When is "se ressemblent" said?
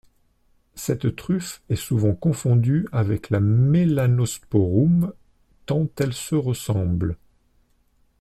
6.13-7.17